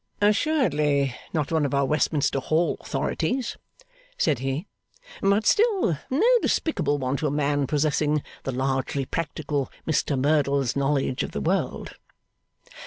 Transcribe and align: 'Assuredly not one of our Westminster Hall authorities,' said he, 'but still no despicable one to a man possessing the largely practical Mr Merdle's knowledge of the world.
'Assuredly 0.19 1.15
not 1.31 1.51
one 1.51 1.63
of 1.63 1.75
our 1.75 1.85
Westminster 1.85 2.39
Hall 2.39 2.75
authorities,' 2.81 3.55
said 4.17 4.39
he, 4.39 4.65
'but 5.21 5.45
still 5.45 5.95
no 6.09 6.23
despicable 6.41 6.97
one 6.97 7.15
to 7.17 7.27
a 7.27 7.29
man 7.29 7.67
possessing 7.67 8.23
the 8.41 8.51
largely 8.51 9.05
practical 9.05 9.69
Mr 9.87 10.19
Merdle's 10.19 10.75
knowledge 10.75 11.21
of 11.21 11.33
the 11.33 11.39
world. 11.41 11.93